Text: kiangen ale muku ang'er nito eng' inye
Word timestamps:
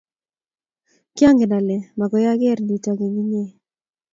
kiangen 1.15 1.51
ale 1.59 1.77
muku 1.97 2.17
ang'er 2.31 2.59
nito 2.67 2.89
eng' 3.03 3.17
inye 3.21 3.43